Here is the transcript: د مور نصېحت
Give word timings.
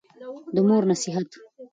د 0.53 0.57
مور 0.67 0.83
نصېحت 0.89 1.29